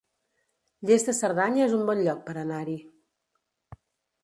Lles 0.89 1.05
de 1.09 1.13
Cerdanya 1.19 1.61
es 1.67 1.77
un 1.81 1.85
bon 1.91 2.03
lloc 2.07 2.25
per 2.31 2.37
anar-hi 2.47 2.81